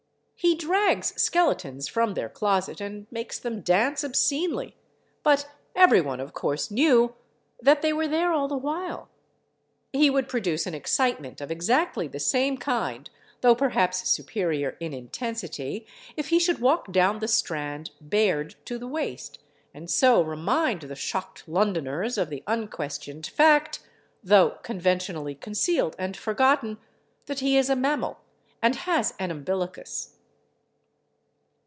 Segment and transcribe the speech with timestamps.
[0.43, 6.71] He drags skeletons from their closet and makes them dance obscenely—but every one, of course,
[6.71, 7.13] knew
[7.61, 9.07] that they were there all the while.
[9.93, 13.07] He would produce an excitement of exactly the same kind
[13.41, 15.85] (though perhaps superior in intensity)
[16.17, 19.37] if he should walk down the Strand bared to the waist,
[19.75, 23.79] and so remind the shocked Londoners of the unquestioned fact
[24.23, 26.79] (though conventionally concealed and forgotten)
[27.27, 28.19] that he is a mammal,
[28.59, 30.15] and has an umbilicus.